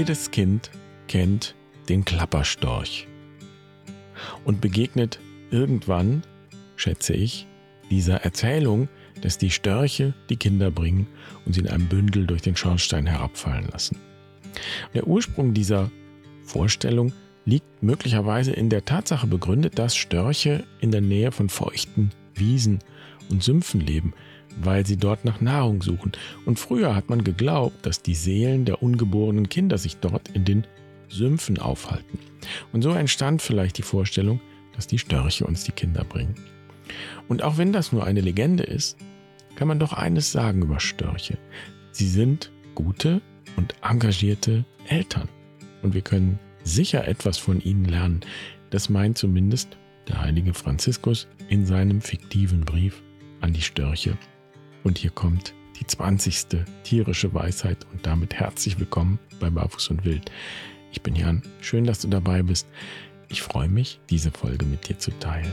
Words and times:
Jedes 0.00 0.30
Kind 0.30 0.70
kennt 1.08 1.54
den 1.90 2.06
Klapperstorch 2.06 3.06
und 4.46 4.62
begegnet 4.62 5.20
irgendwann, 5.50 6.22
schätze 6.76 7.12
ich, 7.12 7.46
dieser 7.90 8.22
Erzählung, 8.22 8.88
dass 9.20 9.36
die 9.36 9.50
Störche 9.50 10.14
die 10.30 10.38
Kinder 10.38 10.70
bringen 10.70 11.06
und 11.44 11.52
sie 11.52 11.60
in 11.60 11.68
einem 11.68 11.86
Bündel 11.86 12.26
durch 12.26 12.40
den 12.40 12.56
Schornstein 12.56 13.04
herabfallen 13.04 13.68
lassen. 13.70 13.98
Der 14.94 15.06
Ursprung 15.06 15.52
dieser 15.52 15.90
Vorstellung 16.46 17.12
liegt 17.44 17.82
möglicherweise 17.82 18.52
in 18.52 18.70
der 18.70 18.86
Tatsache 18.86 19.26
begründet, 19.26 19.78
dass 19.78 19.96
Störche 19.96 20.64
in 20.80 20.92
der 20.92 21.02
Nähe 21.02 21.30
von 21.30 21.50
feuchten 21.50 22.08
Wiesen 22.34 22.78
und 23.28 23.42
Sümpfen 23.42 23.82
leben, 23.82 24.14
weil 24.60 24.86
sie 24.86 24.96
dort 24.96 25.24
nach 25.24 25.40
Nahrung 25.40 25.82
suchen. 25.82 26.12
Und 26.44 26.58
früher 26.58 26.94
hat 26.94 27.10
man 27.10 27.24
geglaubt, 27.24 27.86
dass 27.86 28.02
die 28.02 28.14
Seelen 28.14 28.64
der 28.64 28.82
ungeborenen 28.82 29.48
Kinder 29.48 29.78
sich 29.78 29.96
dort 29.96 30.28
in 30.28 30.44
den 30.44 30.66
Sümpfen 31.08 31.58
aufhalten. 31.58 32.18
Und 32.72 32.82
so 32.82 32.90
entstand 32.90 33.42
vielleicht 33.42 33.78
die 33.78 33.82
Vorstellung, 33.82 34.40
dass 34.74 34.86
die 34.86 34.98
Störche 34.98 35.46
uns 35.46 35.64
die 35.64 35.72
Kinder 35.72 36.04
bringen. 36.04 36.34
Und 37.28 37.42
auch 37.42 37.58
wenn 37.58 37.72
das 37.72 37.92
nur 37.92 38.04
eine 38.04 38.20
Legende 38.20 38.64
ist, 38.64 38.96
kann 39.56 39.68
man 39.68 39.78
doch 39.78 39.92
eines 39.92 40.32
sagen 40.32 40.62
über 40.62 40.80
Störche. 40.80 41.38
Sie 41.92 42.08
sind 42.08 42.50
gute 42.74 43.20
und 43.56 43.74
engagierte 43.82 44.64
Eltern. 44.86 45.28
Und 45.82 45.94
wir 45.94 46.02
können 46.02 46.38
sicher 46.62 47.06
etwas 47.06 47.38
von 47.38 47.60
ihnen 47.60 47.84
lernen. 47.84 48.20
Das 48.70 48.88
meint 48.88 49.18
zumindest 49.18 49.76
der 50.08 50.20
heilige 50.20 50.54
Franziskus 50.54 51.28
in 51.48 51.66
seinem 51.66 52.00
fiktiven 52.00 52.62
Brief 52.62 53.02
an 53.40 53.52
die 53.52 53.62
Störche. 53.62 54.16
Und 54.82 54.98
hier 54.98 55.10
kommt 55.10 55.54
die 55.78 55.86
20. 55.86 56.64
tierische 56.84 57.32
Weisheit 57.34 57.86
und 57.92 58.06
damit 58.06 58.34
herzlich 58.34 58.78
willkommen 58.78 59.18
bei 59.38 59.50
Barfuß 59.50 59.90
und 59.90 60.04
Wild. 60.04 60.30
Ich 60.92 61.02
bin 61.02 61.14
Jan, 61.14 61.42
schön, 61.60 61.84
dass 61.84 62.00
du 62.00 62.08
dabei 62.08 62.42
bist. 62.42 62.66
Ich 63.28 63.42
freue 63.42 63.68
mich, 63.68 64.00
diese 64.10 64.30
Folge 64.30 64.64
mit 64.66 64.88
dir 64.88 64.98
zu 64.98 65.10
teilen. 65.18 65.52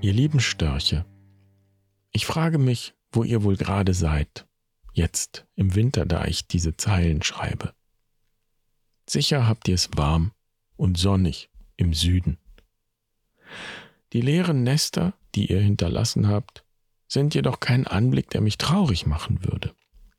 Ihr 0.00 0.14
lieben 0.14 0.40
Störche, 0.40 1.04
ich 2.18 2.26
frage 2.26 2.58
mich, 2.58 2.94
wo 3.12 3.22
ihr 3.22 3.44
wohl 3.44 3.56
gerade 3.56 3.94
seid, 3.94 4.48
jetzt 4.92 5.46
im 5.54 5.76
Winter, 5.76 6.04
da 6.04 6.24
ich 6.24 6.48
diese 6.48 6.76
Zeilen 6.76 7.22
schreibe. 7.22 7.74
Sicher 9.08 9.46
habt 9.46 9.68
ihr 9.68 9.76
es 9.76 9.90
warm 9.94 10.32
und 10.76 10.98
sonnig 10.98 11.48
im 11.76 11.94
Süden. 11.94 12.36
Die 14.12 14.20
leeren 14.20 14.64
Nester, 14.64 15.14
die 15.36 15.52
ihr 15.52 15.60
hinterlassen 15.60 16.26
habt, 16.26 16.64
sind 17.06 17.36
jedoch 17.36 17.60
kein 17.60 17.86
Anblick, 17.86 18.30
der 18.30 18.40
mich 18.40 18.58
traurig 18.58 19.06
machen 19.06 19.44
würde. 19.44 19.72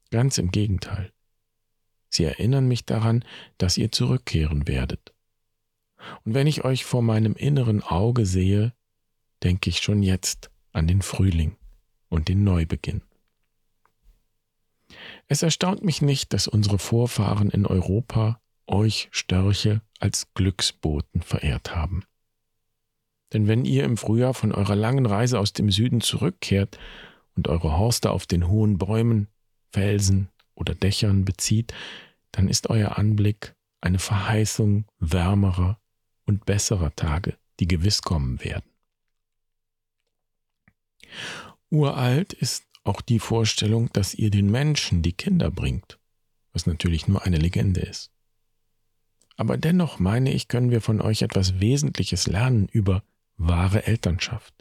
Ganz 0.10 0.38
im 0.38 0.52
Gegenteil. 0.52 1.12
Sie 2.08 2.24
erinnern 2.24 2.70
mich 2.70 2.86
daran, 2.86 3.26
dass 3.58 3.78
ihr 3.78 3.92
zurückkehren 3.92 4.70
werdet. 4.70 5.14
Und 6.24 6.34
wenn 6.34 6.48
ich 6.48 6.64
euch 6.64 6.86
vor 6.86 7.02
meinem 7.02 7.34
inneren 7.34 7.84
Auge 7.84 8.26
sehe, 8.26 8.72
denke 9.44 9.70
ich 9.70 9.80
schon 9.80 10.02
jetzt 10.02 10.50
an 10.72 10.88
den 10.88 11.02
Frühling 11.02 11.59
und 12.10 12.28
den 12.28 12.44
Neubeginn. 12.44 13.02
Es 15.28 15.44
erstaunt 15.44 15.84
mich 15.84 16.02
nicht, 16.02 16.34
dass 16.34 16.48
unsere 16.48 16.80
Vorfahren 16.80 17.50
in 17.50 17.66
Europa 17.66 18.42
euch 18.68 19.10
Störche 19.12 19.82
als 20.00 20.34
Glücksboten 20.34 21.22
verehrt 21.22 21.76
haben. 21.76 22.04
Denn 23.34 23.48
wenn 23.48 23.66
ihr 23.66 23.84
im 23.84 23.98
Frühjahr 23.98 24.34
von 24.34 24.52
eurer 24.52 24.76
langen 24.76 25.06
Reise 25.06 25.40
aus 25.40 25.54
dem 25.54 25.70
Süden 25.70 26.02
zurückkehrt 26.02 26.80
und 27.36 27.48
eure 27.48 27.78
Horste 27.78 28.12
auf 28.12 28.26
den 28.26 28.48
hohen 28.48 28.78
Bäumen, 28.78 29.28
Felsen 29.72 30.30
oder 30.56 30.74
Dächern 30.74 31.26
bezieht, 31.26 31.74
dann 32.32 32.48
ist 32.48 32.70
euer 32.70 32.98
Anblick 32.98 33.56
eine 33.82 34.00
Verheißung 34.00 34.86
wärmerer 35.00 35.80
und 36.26 36.46
besserer 36.46 36.96
Tage, 36.96 37.38
die 37.60 37.68
gewiss 37.68 38.02
kommen 38.02 38.44
werden. 38.44 38.70
Uralt 41.72 42.34
ist 42.34 42.64
auch 42.84 43.02
die 43.02 43.20
Vorstellung, 43.20 43.92
dass 43.94 44.16
ihr 44.16 44.32
den 44.32 44.50
Menschen 44.50 45.04
die 45.04 45.14
Kinder 45.14 45.52
bringt, 45.52 46.00
was 46.54 46.66
natürlich 46.66 47.08
nur 47.08 47.24
eine 47.24 47.38
Legende 47.38 47.82
ist. 47.82 48.12
Aber 49.38 49.58
dennoch 49.58 50.00
meine 50.00 50.34
ich, 50.34 50.48
können 50.48 50.72
wir 50.72 50.82
von 50.82 51.00
euch 51.00 51.22
etwas 51.22 51.60
Wesentliches 51.60 52.28
lernen 52.28 52.68
über 52.72 53.04
wahre 53.38 53.86
Elternschaft. 53.86 54.54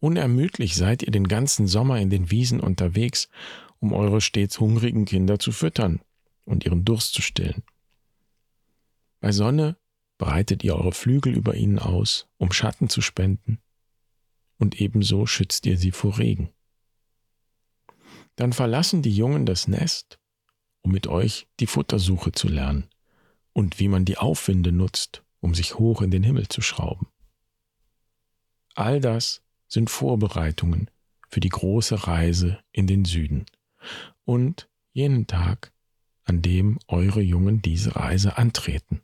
Unermüdlich 0.00 0.74
seid 0.74 1.02
ihr 1.02 1.12
den 1.12 1.28
ganzen 1.28 1.66
Sommer 1.66 2.00
in 2.00 2.10
den 2.10 2.30
Wiesen 2.30 2.60
unterwegs, 2.60 3.28
um 3.80 3.92
eure 3.92 4.20
stets 4.20 4.58
hungrigen 4.58 5.04
Kinder 5.04 5.38
zu 5.38 5.52
füttern 5.52 6.00
und 6.44 6.64
ihren 6.64 6.84
Durst 6.84 7.14
zu 7.14 7.22
stillen. 7.22 7.62
Bei 9.20 9.32
Sonne 9.32 9.76
breitet 10.16 10.64
ihr 10.64 10.74
eure 10.74 10.92
Flügel 10.92 11.34
über 11.34 11.54
ihnen 11.54 11.78
aus, 11.78 12.26
um 12.38 12.52
Schatten 12.52 12.88
zu 12.88 13.00
spenden 13.00 13.58
und 14.58 14.80
ebenso 14.80 15.26
schützt 15.26 15.66
ihr 15.66 15.78
sie 15.78 15.92
vor 15.92 16.18
Regen. 16.18 16.50
Dann 18.36 18.52
verlassen 18.52 19.02
die 19.02 19.14
Jungen 19.14 19.46
das 19.46 19.66
Nest, 19.66 20.18
um 20.82 20.92
mit 20.92 21.06
euch 21.06 21.48
die 21.60 21.66
Futtersuche 21.66 22.32
zu 22.32 22.48
lernen 22.48 22.88
und 23.52 23.80
wie 23.80 23.88
man 23.88 24.04
die 24.04 24.18
Aufwinde 24.18 24.72
nutzt, 24.72 25.24
um 25.40 25.54
sich 25.54 25.78
hoch 25.78 26.02
in 26.02 26.10
den 26.10 26.22
Himmel 26.22 26.48
zu 26.48 26.60
schrauben. 26.60 27.08
All 28.74 29.00
das 29.00 29.42
sind 29.66 29.90
Vorbereitungen 29.90 30.90
für 31.28 31.40
die 31.40 31.48
große 31.48 32.06
Reise 32.06 32.60
in 32.72 32.86
den 32.86 33.04
Süden 33.04 33.46
und 34.24 34.68
jenen 34.92 35.26
Tag, 35.26 35.72
an 36.24 36.42
dem 36.42 36.78
eure 36.86 37.20
Jungen 37.20 37.62
diese 37.62 37.96
Reise 37.96 38.38
antreten, 38.38 39.02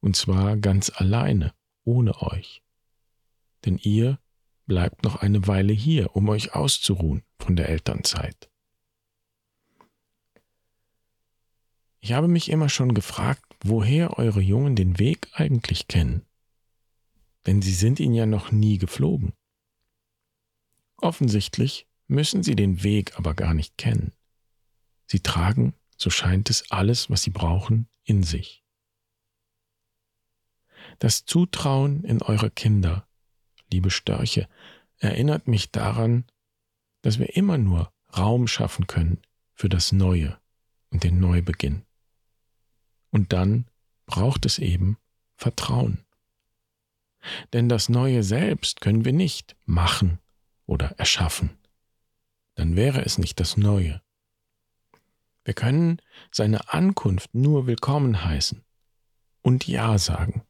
und 0.00 0.16
zwar 0.16 0.56
ganz 0.56 0.90
alleine, 0.94 1.52
ohne 1.84 2.20
euch. 2.20 2.62
Denn 3.64 3.78
ihr 3.78 4.18
bleibt 4.66 5.04
noch 5.04 5.16
eine 5.16 5.46
Weile 5.46 5.72
hier, 5.72 6.14
um 6.14 6.28
euch 6.28 6.54
auszuruhen 6.54 7.22
von 7.38 7.56
der 7.56 7.68
Elternzeit. 7.68 8.50
Ich 12.00 12.12
habe 12.12 12.28
mich 12.28 12.50
immer 12.50 12.68
schon 12.68 12.94
gefragt, 12.94 13.44
woher 13.64 14.18
eure 14.18 14.40
Jungen 14.40 14.76
den 14.76 14.98
Weg 14.98 15.28
eigentlich 15.32 15.88
kennen. 15.88 16.24
Denn 17.46 17.62
sie 17.62 17.74
sind 17.74 18.00
ihn 18.00 18.12
ja 18.12 18.26
noch 18.26 18.52
nie 18.52 18.78
geflogen. 18.78 19.32
Offensichtlich 20.98 21.88
müssen 22.06 22.42
sie 22.42 22.54
den 22.54 22.82
Weg 22.82 23.18
aber 23.18 23.34
gar 23.34 23.54
nicht 23.54 23.76
kennen. 23.76 24.12
Sie 25.06 25.20
tragen, 25.20 25.74
so 25.96 26.10
scheint 26.10 26.50
es, 26.50 26.70
alles, 26.70 27.10
was 27.10 27.22
sie 27.22 27.30
brauchen, 27.30 27.88
in 28.04 28.22
sich. 28.22 28.64
Das 30.98 31.24
Zutrauen 31.24 32.04
in 32.04 32.22
eure 32.22 32.50
Kinder 32.50 33.08
liebe 33.70 33.90
Störche, 33.90 34.48
erinnert 34.98 35.48
mich 35.48 35.70
daran, 35.70 36.24
dass 37.02 37.18
wir 37.18 37.36
immer 37.36 37.58
nur 37.58 37.92
Raum 38.16 38.46
schaffen 38.46 38.86
können 38.86 39.20
für 39.54 39.68
das 39.68 39.92
Neue 39.92 40.38
und 40.90 41.04
den 41.04 41.20
Neubeginn. 41.20 41.82
Und 43.10 43.32
dann 43.32 43.66
braucht 44.06 44.46
es 44.46 44.58
eben 44.58 44.98
Vertrauen. 45.36 46.04
Denn 47.52 47.68
das 47.68 47.88
Neue 47.88 48.22
selbst 48.22 48.80
können 48.80 49.04
wir 49.04 49.12
nicht 49.12 49.56
machen 49.64 50.18
oder 50.66 50.92
erschaffen. 50.98 51.50
Dann 52.54 52.76
wäre 52.76 53.04
es 53.04 53.18
nicht 53.18 53.40
das 53.40 53.56
Neue. 53.56 54.00
Wir 55.44 55.54
können 55.54 56.00
seine 56.32 56.72
Ankunft 56.72 57.34
nur 57.34 57.66
willkommen 57.66 58.24
heißen 58.24 58.64
und 59.42 59.68
Ja 59.68 59.98
sagen, 59.98 60.42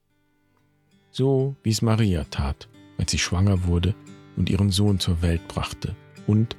so 1.10 1.56
wie 1.62 1.70
es 1.70 1.82
Maria 1.82 2.24
tat 2.24 2.68
als 2.98 3.10
sie 3.10 3.18
schwanger 3.18 3.64
wurde 3.64 3.94
und 4.36 4.50
ihren 4.50 4.70
Sohn 4.70 4.98
zur 5.00 5.22
Welt 5.22 5.46
brachte 5.48 5.94
und, 6.26 6.56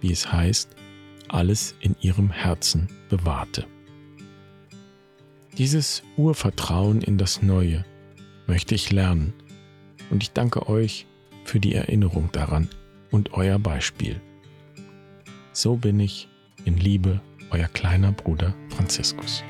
wie 0.00 0.12
es 0.12 0.32
heißt, 0.32 0.74
alles 1.28 1.74
in 1.80 1.96
ihrem 2.00 2.30
Herzen 2.30 2.88
bewahrte. 3.08 3.66
Dieses 5.58 6.02
Urvertrauen 6.16 7.02
in 7.02 7.18
das 7.18 7.42
Neue 7.42 7.84
möchte 8.46 8.74
ich 8.74 8.90
lernen 8.90 9.34
und 10.10 10.22
ich 10.22 10.32
danke 10.32 10.68
euch 10.68 11.06
für 11.44 11.60
die 11.60 11.74
Erinnerung 11.74 12.30
daran 12.32 12.68
und 13.10 13.34
euer 13.34 13.58
Beispiel. 13.58 14.20
So 15.52 15.76
bin 15.76 16.00
ich 16.00 16.28
in 16.64 16.78
Liebe, 16.78 17.20
euer 17.50 17.68
kleiner 17.68 18.12
Bruder 18.12 18.54
Franziskus. 18.70 19.44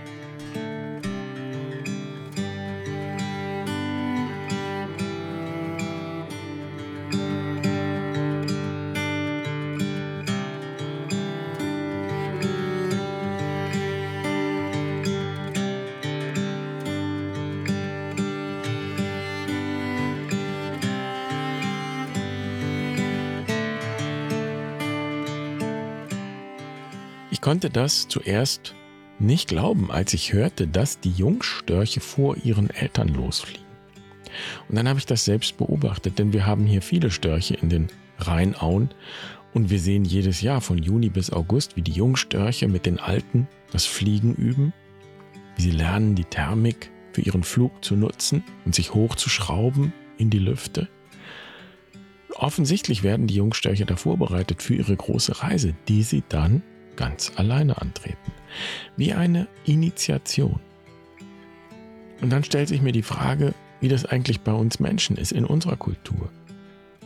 Konnte 27.43 27.69
das 27.69 28.09
zuerst 28.09 28.75
nicht 29.19 29.49
glauben, 29.49 29.91
als 29.91 30.15
ich 30.15 30.33
hörte, 30.33 30.67
dass 30.67 31.01
die 31.01 31.11
Jungstörche 31.11 32.01
vor 32.01 32.39
ihren 32.43 32.71
Eltern 32.71 33.09
losfliegen. 33.09 33.67
Und 34.69 34.77
dann 34.77 34.89
habe 34.89 34.99
ich 34.99 35.07
das 35.07 35.27
selbst 35.27 35.59
beobachtet, 35.59 36.19
denn 36.19 36.33
wir 36.33 36.47
haben 36.47 36.65
hier 36.65 36.81
viele 36.81 37.11
Störche 37.11 37.55
in 37.55 37.69
den 37.69 37.89
Rheinauen 38.19 38.89
und 39.53 39.69
wir 39.69 39.79
sehen 39.79 40.07
jedes 40.07 40.41
Jahr 40.41 40.63
von 40.63 40.79
Juni 40.79 41.11
bis 41.11 41.31
August, 41.31 41.77
wie 41.77 41.83
die 41.83 41.93
Jungstörche 41.93 42.69
mit 42.69 42.87
den 42.87 42.99
Alten 42.99 43.47
das 43.73 43.85
Fliegen 43.85 44.35
üben, 44.35 44.73
wie 45.57 45.63
sie 45.63 45.71
lernen, 45.71 46.15
die 46.15 46.25
Thermik 46.25 46.91
für 47.13 47.21
ihren 47.21 47.43
Flug 47.43 47.85
zu 47.85 47.95
nutzen 47.95 48.43
und 48.65 48.75
sich 48.75 48.95
hochzuschrauben 48.95 49.93
in 50.17 50.31
die 50.31 50.39
Lüfte. 50.39 50.89
Offensichtlich 52.35 53.03
werden 53.03 53.27
die 53.27 53.35
Jungstörche 53.35 53.85
da 53.85 53.97
vorbereitet 53.97 54.63
für 54.63 54.75
ihre 54.75 54.97
große 54.97 55.43
Reise, 55.43 55.75
die 55.89 56.03
sie 56.03 56.23
dann 56.29 56.63
ganz 56.97 57.33
alleine 57.37 57.81
antreten. 57.81 58.33
Wie 58.97 59.13
eine 59.13 59.49
Initiation. 59.65 60.61
Und 62.21 62.31
dann 62.31 62.45
stellt 62.45 62.69
sich 62.69 62.83
mir 62.83 62.93
die 62.93 63.03
Frage, 63.03 63.55
wie 63.81 63.89
das 63.89 64.05
eigentlich 64.05 64.41
bei 64.41 64.53
uns 64.53 64.79
Menschen 64.79 65.17
ist 65.17 65.33
in 65.33 65.45
unserer 65.45 65.77
Kultur. 65.77 66.31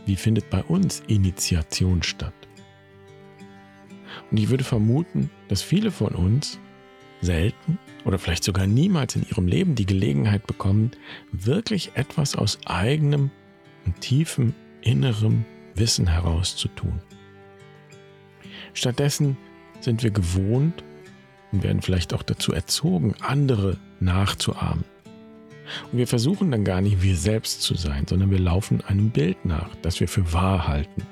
Wie 0.05 0.17
findet 0.17 0.51
bei 0.51 0.63
uns 0.63 1.03
Initiation 1.07 2.03
statt? 2.03 2.35
Und 4.31 4.37
ich 4.37 4.51
würde 4.51 4.65
vermuten, 4.65 5.31
dass 5.49 5.63
viele 5.63 5.91
von 5.91 6.15
uns 6.15 6.59
selten 7.23 7.79
oder 8.05 8.19
vielleicht 8.19 8.45
sogar 8.45 8.67
niemals 8.67 9.17
in 9.17 9.27
ihrem 9.29 9.49
Leben 9.49 9.75
die 9.75 9.87
Gelegenheit 9.87 10.47
bekommen, 10.47 10.91
wirklich 11.33 11.93
etwas 11.95 12.37
aus 12.37 12.59
eigenem 12.67 13.31
und 13.85 14.01
tiefem 14.01 14.55
innerem 14.83 15.45
Wissen 15.75 16.07
heraus 16.07 16.57
zu 16.57 16.69
tun. 16.69 17.01
Stattdessen 18.75 19.37
sind 19.81 20.03
wir 20.03 20.11
gewohnt 20.11 20.85
und 21.53 21.63
werden 21.63 21.83
vielleicht 21.83 22.15
auch 22.15 22.23
dazu 22.23 22.53
erzogen, 22.53 23.15
andere 23.21 23.79
nachzuahmen. 24.01 24.85
Und 25.91 25.99
wir 25.99 26.07
versuchen 26.07 26.51
dann 26.51 26.65
gar 26.65 26.81
nicht 26.81 27.03
wir 27.03 27.17
selbst 27.17 27.63
zu 27.63 27.75
sein, 27.75 28.07
sondern 28.07 28.31
wir 28.31 28.39
laufen 28.39 28.83
einem 28.83 29.11
Bild 29.11 29.45
nach, 29.45 29.75
das 29.83 30.01
wir 30.01 30.09
für 30.09 30.33
wahr 30.33 30.69
halten. 30.69 31.03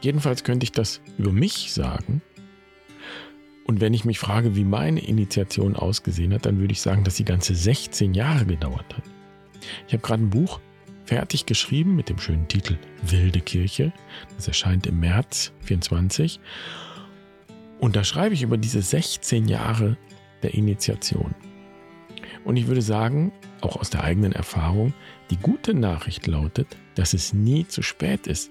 Jedenfalls 0.00 0.44
könnte 0.44 0.64
ich 0.64 0.72
das 0.72 1.00
über 1.18 1.32
mich 1.32 1.72
sagen. 1.72 2.22
Und 3.64 3.80
wenn 3.80 3.94
ich 3.94 4.04
mich 4.04 4.18
frage, 4.18 4.54
wie 4.54 4.64
meine 4.64 5.00
Initiation 5.00 5.74
ausgesehen 5.74 6.34
hat, 6.34 6.44
dann 6.44 6.58
würde 6.58 6.72
ich 6.72 6.82
sagen, 6.82 7.04
dass 7.04 7.16
sie 7.16 7.24
ganze 7.24 7.54
16 7.54 8.12
Jahre 8.12 8.44
gedauert 8.44 8.94
hat. 8.94 9.04
Ich 9.86 9.94
habe 9.94 10.02
gerade 10.02 10.22
ein 10.22 10.30
Buch 10.30 10.60
fertig 11.06 11.46
geschrieben 11.46 11.96
mit 11.96 12.10
dem 12.10 12.18
schönen 12.18 12.48
Titel 12.48 12.76
Wilde 13.02 13.40
Kirche. 13.40 13.92
Das 14.36 14.48
erscheint 14.48 14.86
im 14.86 15.00
März 15.00 15.52
24. 15.62 16.40
Und 17.78 17.96
da 17.96 18.04
schreibe 18.04 18.34
ich 18.34 18.42
über 18.42 18.56
diese 18.56 18.82
16 18.82 19.48
Jahre 19.48 19.96
der 20.42 20.54
Initiation. 20.54 21.34
Und 22.44 22.56
ich 22.56 22.66
würde 22.66 22.82
sagen, 22.82 23.32
auch 23.60 23.76
aus 23.76 23.90
der 23.90 24.04
eigenen 24.04 24.32
Erfahrung, 24.32 24.92
die 25.30 25.36
gute 25.36 25.74
Nachricht 25.74 26.26
lautet, 26.26 26.76
dass 26.94 27.14
es 27.14 27.32
nie 27.32 27.66
zu 27.66 27.82
spät 27.82 28.26
ist, 28.26 28.50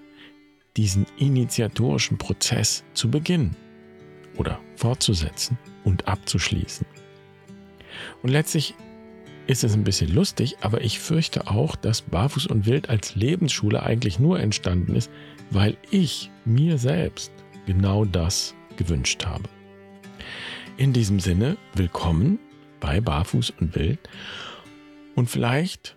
diesen 0.75 1.06
initiatorischen 1.18 2.18
Prozess 2.18 2.84
zu 2.94 3.12
beginnen 3.12 3.56
oder 4.38 4.60
fortzusetzen 4.75 5.58
und 5.84 6.08
abzuschließen. 6.08 6.88
Und 8.24 8.30
letztlich 8.30 8.74
ist 9.46 9.64
es 9.64 9.74
ein 9.74 9.84
bisschen 9.84 10.14
lustig, 10.14 10.58
aber 10.62 10.81
ich 10.81 11.00
fürchte 11.00 11.48
auch, 11.48 11.75
dass 11.75 12.02
Barfuß 12.02 12.48
und 12.48 12.66
Wild 12.66 12.90
als 12.90 13.16
Lebensschule 13.16 13.84
eigentlich 13.84 14.18
nur 14.18 14.40
entstanden 14.40 14.96
ist, 14.96 15.12
weil 15.52 15.78
ich 15.92 16.31
mir 16.46 16.78
selbst 16.78 17.31
genau 17.66 18.06
das 18.06 18.56
gewünscht 18.78 19.25
habe. 19.25 19.44
In 20.78 20.94
diesem 20.94 21.20
Sinne, 21.20 21.58
willkommen 21.75 22.40
bei 22.80 23.00
Barfuß 23.00 23.54
und 23.60 23.75
Wild. 23.75 24.00
Und 25.16 25.30
vielleicht 25.30 25.96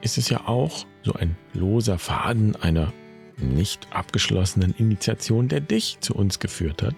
ist 0.00 0.18
es 0.18 0.28
ja 0.28 0.46
auch 0.46 0.86
so 1.02 1.12
ein 1.14 1.36
loser 1.54 1.98
Faden 1.98 2.56
einer 2.56 2.92
nicht 3.36 3.86
abgeschlossenen 3.90 4.74
Initiation, 4.76 5.48
der 5.48 5.60
dich 5.60 5.98
zu 6.00 6.14
uns 6.14 6.38
geführt 6.38 6.82
hat. 6.82 6.96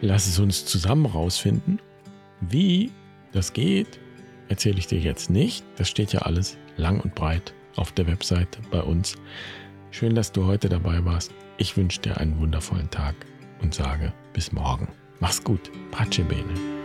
Lass 0.00 0.26
es 0.26 0.38
uns 0.38 0.66
zusammen 0.66 1.06
rausfinden. 1.06 1.80
Wie 2.40 2.92
das 3.32 3.52
geht, 3.52 3.98
erzähle 4.48 4.78
ich 4.78 4.86
dir 4.86 5.00
jetzt 5.00 5.30
nicht. 5.30 5.64
Das 5.76 5.88
steht 5.88 6.12
ja 6.12 6.20
alles 6.20 6.56
lang 6.76 7.00
und 7.00 7.14
breit 7.14 7.54
auf 7.76 7.92
der 7.92 8.06
Webseite 8.06 8.60
bei 8.70 8.82
uns. 8.82 9.16
Schön, 9.90 10.14
dass 10.14 10.32
du 10.32 10.44
heute 10.44 10.68
dabei 10.68 11.04
warst. 11.04 11.32
Ich 11.56 11.76
wünsche 11.76 12.00
dir 12.00 12.18
einen 12.18 12.38
wundervollen 12.38 12.90
Tag 12.90 13.14
und 13.62 13.74
sage 13.74 14.12
bis 14.32 14.52
morgen. 14.52 14.88
Mach's 15.20 15.42
gut. 15.42 15.70
Pace 15.90 16.22
bene. 16.28 16.77